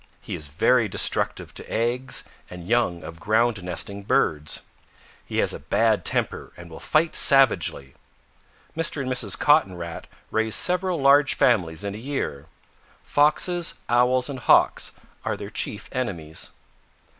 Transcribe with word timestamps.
He 0.19 0.33
is 0.33 0.47
very 0.47 0.87
destructive 0.89 1.53
to 1.53 1.71
eggs 1.71 2.23
and 2.49 2.65
young 2.67 3.03
of 3.03 3.19
ground 3.19 3.61
nesting 3.63 4.01
birds. 4.01 4.63
He 5.23 5.37
has 5.37 5.53
a 5.53 5.59
bad 5.59 6.05
temper 6.05 6.51
and 6.57 6.71
will 6.71 6.79
fight 6.79 7.13
savagely. 7.13 7.93
Mr. 8.75 9.03
and 9.03 9.11
Mrs. 9.11 9.37
Cotton 9.37 9.75
Rat 9.77 10.07
raise 10.31 10.55
several 10.55 10.99
large 10.99 11.35
families 11.35 11.83
in 11.83 11.93
a 11.93 11.99
year. 11.99 12.47
Foxes, 13.03 13.75
Owls 13.89 14.27
and 14.27 14.39
Hawks 14.39 14.93
are 15.23 15.37
their 15.37 15.51
chief 15.51 15.87
enemies. 15.91 16.49